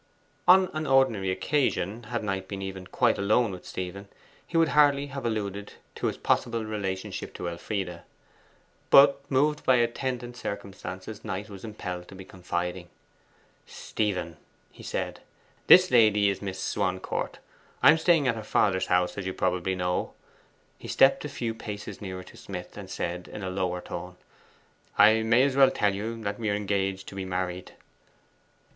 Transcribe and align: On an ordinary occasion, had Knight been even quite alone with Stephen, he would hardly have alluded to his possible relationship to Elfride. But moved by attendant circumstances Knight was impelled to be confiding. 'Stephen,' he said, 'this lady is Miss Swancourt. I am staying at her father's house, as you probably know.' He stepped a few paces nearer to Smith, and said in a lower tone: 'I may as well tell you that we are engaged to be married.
On 0.47 0.67
an 0.73 0.87
ordinary 0.87 1.29
occasion, 1.29 2.05
had 2.05 2.23
Knight 2.23 2.47
been 2.47 2.63
even 2.63 2.87
quite 2.87 3.19
alone 3.19 3.51
with 3.51 3.67
Stephen, 3.67 4.07
he 4.47 4.57
would 4.57 4.69
hardly 4.69 5.05
have 5.13 5.27
alluded 5.27 5.73
to 5.93 6.07
his 6.07 6.17
possible 6.17 6.65
relationship 6.65 7.35
to 7.35 7.47
Elfride. 7.47 8.01
But 8.89 9.21
moved 9.29 9.63
by 9.63 9.75
attendant 9.75 10.35
circumstances 10.37 11.23
Knight 11.23 11.51
was 11.51 11.63
impelled 11.63 12.07
to 12.07 12.15
be 12.15 12.25
confiding. 12.25 12.89
'Stephen,' 13.67 14.37
he 14.71 14.81
said, 14.81 15.19
'this 15.67 15.91
lady 15.91 16.31
is 16.31 16.41
Miss 16.41 16.59
Swancourt. 16.59 17.37
I 17.83 17.91
am 17.91 17.99
staying 17.99 18.27
at 18.27 18.33
her 18.33 18.41
father's 18.41 18.87
house, 18.87 19.19
as 19.19 19.27
you 19.27 19.35
probably 19.35 19.75
know.' 19.75 20.13
He 20.79 20.87
stepped 20.87 21.25
a 21.25 21.29
few 21.29 21.53
paces 21.53 22.01
nearer 22.01 22.23
to 22.23 22.37
Smith, 22.37 22.75
and 22.75 22.89
said 22.89 23.27
in 23.27 23.43
a 23.43 23.51
lower 23.51 23.81
tone: 23.81 24.15
'I 24.97 25.21
may 25.21 25.43
as 25.43 25.55
well 25.55 25.69
tell 25.69 25.93
you 25.93 26.19
that 26.23 26.39
we 26.39 26.49
are 26.49 26.55
engaged 26.55 27.05
to 27.09 27.15
be 27.15 27.23
married. 27.23 27.73